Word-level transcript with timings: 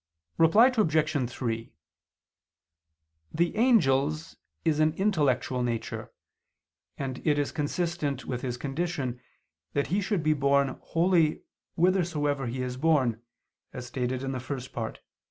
Reply 0.39 0.73
Obj. 0.75 1.29
3: 1.31 1.73
The 3.31 3.55
angel's 3.55 4.35
is 4.65 4.79
an 4.79 4.93
intellectual 4.93 5.61
nature, 5.61 6.11
and 6.97 7.21
it 7.23 7.37
is 7.37 7.51
consistent 7.51 8.25
with 8.25 8.41
his 8.41 8.57
condition 8.57 9.21
that 9.73 9.87
he 9.93 10.01
should 10.01 10.23
be 10.23 10.33
borne 10.33 10.79
wholly 10.81 11.43
whithersoever 11.75 12.47
he 12.47 12.63
is 12.63 12.77
borne, 12.77 13.21
as 13.73 13.85
stated 13.85 14.23
in 14.23 14.31
the 14.31 14.39
First 14.39 14.73
Part 14.73 14.95
(Q. 14.95 15.03